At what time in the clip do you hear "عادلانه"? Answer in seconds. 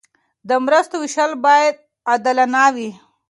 2.09-2.63